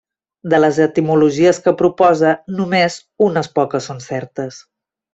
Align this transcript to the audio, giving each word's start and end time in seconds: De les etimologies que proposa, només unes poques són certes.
De 0.53 0.59
les 0.61 0.79
etimologies 0.85 1.59
que 1.67 1.75
proposa, 1.83 2.33
només 2.61 2.99
unes 3.31 3.55
poques 3.61 3.93
són 3.93 4.05
certes. 4.11 4.63